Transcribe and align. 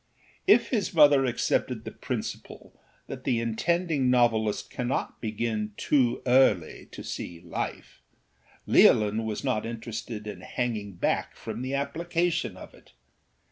If 0.47 0.69
his 0.69 0.95
mother 0.95 1.25
accepted 1.25 1.83
the 1.85 1.91
principle 1.91 2.73
that 3.05 3.23
the 3.23 3.39
intending 3.39 4.09
novelist 4.09 4.71
cannot 4.71 5.21
begin 5.21 5.73
too 5.77 6.23
early 6.25 6.87
to 6.93 7.03
see 7.03 7.39
life, 7.39 8.01
Leolin 8.65 9.25
was 9.25 9.43
not 9.43 9.63
interested 9.63 10.25
in 10.25 10.41
hanging 10.41 10.93
back 10.93 11.35
from 11.35 11.61
the 11.61 11.75
application 11.75 12.57
of 12.57 12.73
it. 12.73 12.93